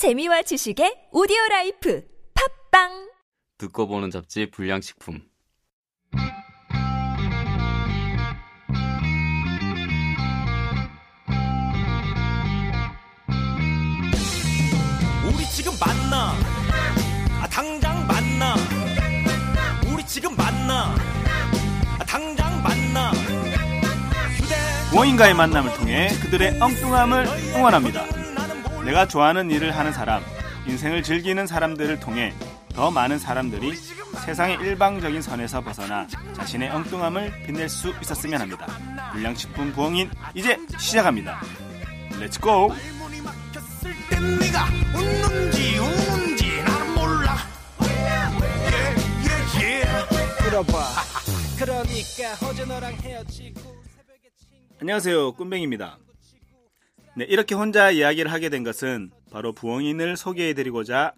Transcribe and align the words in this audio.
재미와 0.00 0.40
지식의 0.40 1.08
오디오 1.12 1.36
라이프. 1.50 2.02
팟빵! 2.70 3.10
듣고 3.58 3.86
보는 3.86 4.10
잡지 4.10 4.50
불량식품. 4.50 5.20
우리 15.26 15.44
지금 15.54 15.74
만나. 15.78 16.32
아, 17.42 17.46
당장 17.50 18.06
만나. 18.06 18.54
우리 19.92 20.06
지금 20.06 20.34
만나. 20.34 20.94
아, 21.98 22.04
당장 22.06 22.62
만나. 22.62 23.12
무엇인가의 24.94 25.34
만남을 25.34 25.74
통해 25.74 26.08
그들의 26.22 26.58
엉뚱함을 26.58 27.26
응원합니다. 27.54 28.19
내가 28.84 29.06
좋아하는 29.06 29.50
일을 29.50 29.76
하는 29.76 29.92
사람, 29.92 30.22
인생을 30.66 31.02
즐기는 31.02 31.46
사람들을 31.46 32.00
통해 32.00 32.32
더 32.74 32.90
많은 32.90 33.18
사람들이 33.18 33.74
세상의 34.24 34.56
일방적인 34.60 35.22
선에서 35.22 35.60
벗어나 35.60 36.06
자신의 36.34 36.70
엉뚱함을 36.70 37.44
빛낼 37.46 37.68
수 37.68 37.92
있었으면 38.00 38.40
합니다. 38.40 38.66
불량식품 39.12 39.72
부엉인 39.72 40.10
이제 40.34 40.56
시작합니다. 40.78 41.40
Let's 42.18 42.40
go! 42.40 42.68
문이 42.68 43.20
막혔을 43.22 43.94
땐 44.08 44.38
네가 44.38 44.64
웃는지 44.94 45.78
우는지 45.78 46.62
난 46.62 46.94
몰라. 46.94 47.36
들어봐 50.38 50.72
그러니까 51.58 52.36
안녕하세요. 54.80 55.32
꿈뱅입니다. 55.32 55.98
네, 57.16 57.24
이렇게 57.24 57.54
혼자 57.54 57.90
이야기를 57.90 58.32
하게 58.32 58.48
된 58.48 58.62
것은 58.62 59.10
바로 59.30 59.52
부엉인을 59.52 60.16
소개해드리고자 60.16 61.12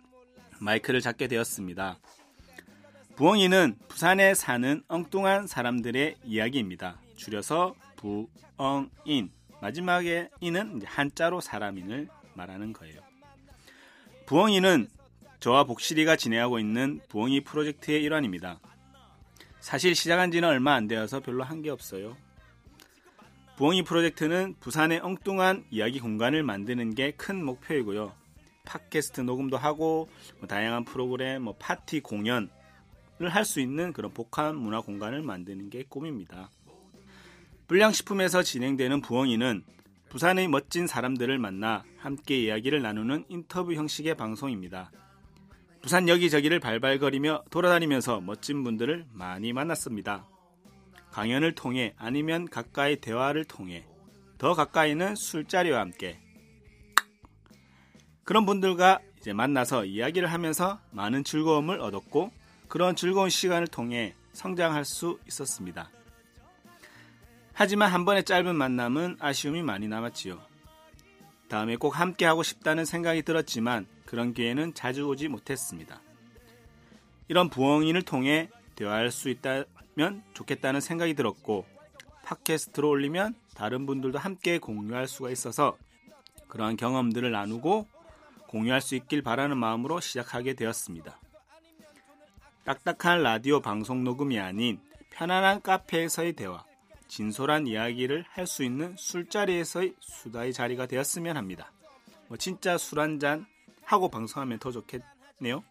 마이크를 0.60 1.00
잡게 1.00 1.28
되었습니다. 1.28 1.98
부엉이는 3.16 3.76
부산에 3.88 4.34
사는 4.34 4.82
엉뚱한 4.88 5.46
사람들의 5.46 6.16
이야기입니다. 6.24 7.00
줄여서 7.16 7.74
부엉인. 7.96 9.30
마지막에 9.60 10.28
이제 10.40 10.60
한자로 10.86 11.40
사람인을 11.40 12.08
말하는 12.34 12.72
거예요. 12.72 13.00
부엉이는 14.26 14.88
저와 15.40 15.64
복실이가 15.64 16.16
진행하고 16.16 16.58
있는 16.58 17.00
부엉이 17.08 17.42
프로젝트의 17.42 18.02
일환입니다. 18.02 18.60
사실 19.60 19.94
시작한 19.94 20.32
지는 20.32 20.48
얼마 20.48 20.74
안 20.74 20.88
되어서 20.88 21.20
별로 21.20 21.44
한 21.44 21.62
게 21.62 21.70
없어요. 21.70 22.16
부엉이 23.62 23.84
프로젝트는 23.84 24.56
부산의 24.58 24.98
엉뚱한 25.04 25.66
이야기 25.70 26.00
공간을 26.00 26.42
만드는 26.42 26.96
게 26.96 27.12
큰 27.12 27.44
목표이고요. 27.44 28.12
팟캐스트 28.64 29.20
녹음도 29.20 29.56
하고 29.56 30.08
뭐 30.40 30.48
다양한 30.48 30.84
프로그램, 30.84 31.42
뭐 31.42 31.54
파티 31.60 32.00
공연을 32.00 32.48
할 33.28 33.44
수 33.44 33.60
있는 33.60 33.92
그런 33.92 34.12
복합 34.12 34.56
문화 34.56 34.80
공간을 34.80 35.22
만드는 35.22 35.70
게 35.70 35.84
꿈입니다. 35.88 36.50
불량식품에서 37.68 38.42
진행되는 38.42 39.00
부엉이는 39.00 39.62
부산의 40.08 40.48
멋진 40.48 40.88
사람들을 40.88 41.38
만나 41.38 41.84
함께 41.98 42.42
이야기를 42.42 42.82
나누는 42.82 43.26
인터뷰 43.28 43.74
형식의 43.74 44.16
방송입니다. 44.16 44.90
부산 45.80 46.08
여기저기를 46.08 46.58
발발거리며 46.58 47.44
돌아다니면서 47.48 48.22
멋진 48.22 48.64
분들을 48.64 49.06
많이 49.12 49.52
만났습니다. 49.52 50.26
강연을 51.12 51.54
통해 51.54 51.94
아니면 51.98 52.48
가까이 52.48 52.96
대화를 52.96 53.44
통해 53.44 53.84
더 54.38 54.54
가까이는 54.54 55.14
술자리와 55.14 55.78
함께 55.78 56.18
그런 58.24 58.46
분들과 58.46 59.00
이제 59.18 59.32
만나서 59.32 59.84
이야기를 59.84 60.32
하면서 60.32 60.80
많은 60.90 61.22
즐거움을 61.22 61.80
얻었고 61.80 62.32
그런 62.66 62.96
즐거운 62.96 63.28
시간을 63.28 63.68
통해 63.68 64.14
성장할 64.32 64.84
수 64.84 65.18
있었습니다. 65.28 65.90
하지만 67.52 67.90
한 67.90 68.04
번의 68.04 68.24
짧은 68.24 68.56
만남은 68.56 69.18
아쉬움이 69.20 69.62
많이 69.62 69.86
남았지요. 69.86 70.40
다음에 71.48 71.76
꼭 71.76 72.00
함께 72.00 72.24
하고 72.24 72.42
싶다는 72.42 72.86
생각이 72.86 73.22
들었지만 73.22 73.86
그런 74.06 74.32
기회는 74.32 74.72
자주 74.72 75.06
오지 75.06 75.28
못했습니다. 75.28 76.00
이런 77.28 77.50
부엉인을 77.50 78.02
통해 78.02 78.48
대화할 78.74 79.10
수 79.10 79.28
있다면 79.28 80.22
좋겠다는 80.34 80.80
생각이 80.80 81.14
들었고 81.14 81.66
팟캐스트로 82.24 82.88
올리면 82.88 83.34
다른 83.54 83.86
분들도 83.86 84.18
함께 84.18 84.58
공유할 84.58 85.08
수가 85.08 85.30
있어서 85.30 85.76
그러한 86.48 86.76
경험들을 86.76 87.30
나누고 87.30 87.86
공유할 88.48 88.80
수 88.80 88.94
있길 88.94 89.22
바라는 89.22 89.56
마음으로 89.56 90.00
시작하게 90.00 90.54
되었습니다. 90.54 91.18
딱딱한 92.64 93.22
라디오 93.22 93.60
방송 93.60 94.04
녹음이 94.04 94.38
아닌 94.38 94.80
편안한 95.10 95.62
카페에서의 95.62 96.34
대화, 96.34 96.64
진솔한 97.08 97.66
이야기를 97.66 98.24
할 98.28 98.46
수 98.46 98.62
있는 98.62 98.94
술자리에서의 98.96 99.94
수다의 100.00 100.52
자리가 100.52 100.86
되었으면 100.86 101.36
합니다. 101.36 101.72
뭐 102.28 102.36
진짜 102.36 102.78
술 102.78 102.98
한 103.00 103.18
잔 103.18 103.46
하고 103.84 104.08
방송하면 104.08 104.58
더 104.58 104.70
좋겠네요. 104.70 105.64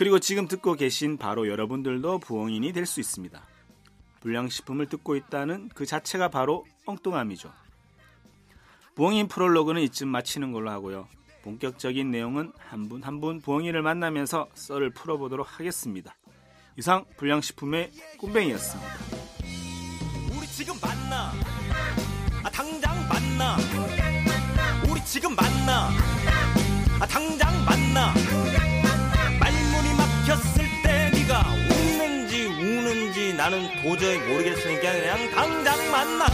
그리고 0.00 0.18
지금 0.18 0.48
듣고 0.48 0.76
계신 0.76 1.18
바로 1.18 1.46
여러분들도 1.46 2.20
부엉인이 2.20 2.72
될 2.72 2.86
수 2.86 3.00
있습니다. 3.00 3.38
불량식품을 4.22 4.86
듣고 4.86 5.14
있다는 5.14 5.68
그 5.74 5.84
자체가 5.84 6.28
바로 6.30 6.64
엉뚱함이죠. 6.86 7.52
부엉인 8.94 9.28
프롤로그는 9.28 9.82
이쯤 9.82 10.08
마치는 10.08 10.52
걸로 10.52 10.70
하고요. 10.70 11.06
본격적인 11.42 12.10
내용은 12.10 12.50
한 12.58 12.88
분 12.88 13.02
한분 13.02 13.42
부엉이를 13.42 13.82
만나면서 13.82 14.48
썰을 14.54 14.88
풀어보도록 14.94 15.46
하겠습니다. 15.58 16.16
이상 16.78 17.04
불량식품의 17.18 17.90
꿈뱅이였습니다. 18.20 18.90
우리 20.34 20.46
지금 20.46 20.76
만나 20.80 21.30
아, 22.42 22.50
당장 22.50 22.96
만나 23.06 23.56
우리 24.90 25.04
지금 25.04 25.36
만나 25.36 25.90
아, 27.00 27.06
당장 27.06 27.49
도저히 33.82 34.18
모르겠으니까 34.18 34.92
그냥 34.92 35.30
당장 35.30 35.90
만나 35.90 36.26